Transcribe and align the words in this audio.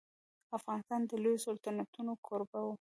افغانستان 0.57 0.99
د 1.05 1.11
لويو 1.23 1.43
سلطنتونو 1.47 2.13
کوربه 2.25 2.59
و. 2.63 2.67